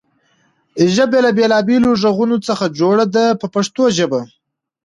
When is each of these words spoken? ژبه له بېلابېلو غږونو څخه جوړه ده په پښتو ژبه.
ژبه 0.95 1.17
له 1.25 1.31
بېلابېلو 1.37 1.91
غږونو 2.01 2.37
څخه 2.47 2.65
جوړه 2.79 3.05
ده 3.15 3.25
په 3.39 3.47
پښتو 3.55 3.83
ژبه. 3.97 4.21